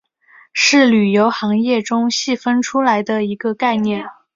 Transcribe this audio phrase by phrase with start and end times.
[0.51, 4.07] 是旅游行业中细分出来的一个概念。